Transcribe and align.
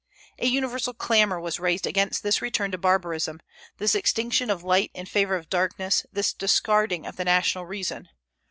A 0.39 0.47
universal 0.47 0.95
clamor 0.95 1.39
was 1.39 1.59
raised 1.59 1.85
against 1.85 2.23
this 2.23 2.41
return 2.41 2.71
to 2.71 2.77
barbarism, 2.79 3.39
this 3.77 3.93
extinction 3.93 4.49
of 4.49 4.63
light 4.63 4.89
in 4.95 5.05
favor 5.05 5.35
of 5.35 5.47
darkness, 5.47 6.07
this 6.11 6.33
discarding 6.33 7.05
of 7.05 7.17
the 7.17 7.25
national 7.25 7.67
reason. 7.67 8.09